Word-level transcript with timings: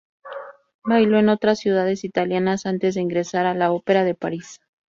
Bailó 0.83 1.19
en 1.19 1.29
otras 1.29 1.59
ciudades 1.59 2.03
italianas 2.03 2.65
antes 2.65 2.95
de 2.95 3.01
ingresar 3.01 3.45
a 3.45 3.53
la 3.53 3.71
Ópera 3.71 4.03
de 4.03 4.15
París. 4.15 4.59